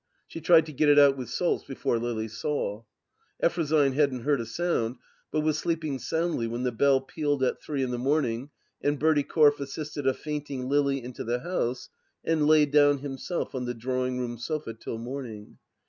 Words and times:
She 0.27 0.41
tried 0.41 0.65
to 0.65 0.73
get 0.73 0.89
it 0.89 0.97
out 0.97 1.15
with 1.15 1.29
salts 1.29 1.63
before 1.63 1.99
Lily 1.99 2.27
saw. 2.27 2.85
Effrosyne 3.39 3.93
hadn't 3.93 4.21
heard 4.23 4.41
a 4.41 4.47
sound, 4.47 4.95
but 5.31 5.41
was 5.41 5.59
sleeping 5.59 5.99
soundly 5.99 6.47
when 6.47 6.63
the 6.63 6.71
bell 6.71 6.99
pealed 7.01 7.43
at 7.43 7.61
three 7.61 7.83
in 7.83 7.91
the 7.91 7.99
morning 7.99 8.49
and 8.81 8.97
Bertie 8.97 9.21
Corfe 9.21 9.59
assisted 9.59 10.07
a 10.07 10.15
fainting 10.15 10.67
Lily 10.67 11.03
into 11.03 11.23
the 11.23 11.41
house 11.41 11.89
and 12.23 12.47
laid 12.47 12.71
down 12.71 12.97
himself 12.97 13.53
on 13.53 13.65
the 13.65 13.75
drawing 13.75 14.19
room 14.19 14.39
sofa 14.39 14.73
till 14.73 14.97
morning. 14.97 15.59